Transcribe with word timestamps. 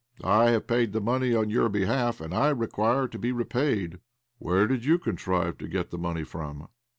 I 0.23 0.49
have 0.49 0.65
paid 0.65 0.93
the 0.93 0.99
money 0.99 1.35
on 1.35 1.51
your 1.51 1.69
behalf, 1.69 2.21
and 2.21 2.33
I 2.33 2.49
require 2.49 3.07
to 3.07 3.19
be 3.19 3.31
repaid."" 3.31 3.99
Where 4.39 4.65
did 4.65 4.83
you 4.83 4.97
contrive 4.97 5.59
to 5.59 5.67
get 5.67 5.91
the 5.91 5.99
money 5.99 6.23
from 6.23 6.69